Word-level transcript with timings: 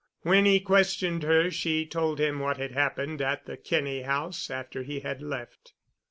When 0.23 0.45
he 0.45 0.59
questioned 0.59 1.21
her 1.21 1.51
she 1.51 1.85
told 1.85 2.19
him 2.19 2.39
what 2.39 2.57
had 2.57 2.71
happened 2.71 3.21
at 3.21 3.45
the 3.45 3.55
Kinney 3.55 4.01
House 4.01 4.49
after 4.49 4.81
he 4.81 5.01
had 5.01 5.21
left. 5.21 5.73